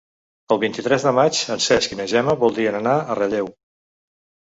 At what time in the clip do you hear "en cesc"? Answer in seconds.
1.57-1.95